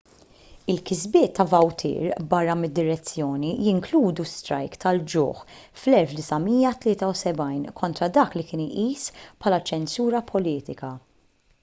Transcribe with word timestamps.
il-kisbiet 0.73 1.33
ta' 1.39 1.43
vautier 1.49 2.15
barra 2.29 2.55
mid-direzzjoni 2.61 3.51
jinkludu 3.65 4.25
strajk 4.31 4.79
tal-ġuħ 4.85 5.43
fl-1973 5.83 7.75
kontra 7.83 8.09
dak 8.17 8.39
li 8.39 8.47
kien 8.53 8.63
iqis 8.69 9.03
bħala 9.21 9.61
ċensura 9.73 10.23
politika 10.33 10.91